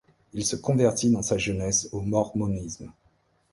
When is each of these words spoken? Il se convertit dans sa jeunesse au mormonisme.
Il 0.33 0.43
se 0.43 0.55
convertit 0.55 1.11
dans 1.11 1.21
sa 1.21 1.37
jeunesse 1.37 1.87
au 1.91 2.01
mormonisme. 2.01 2.91